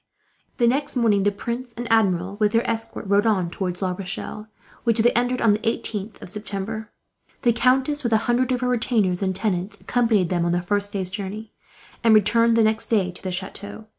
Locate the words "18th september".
5.59-6.89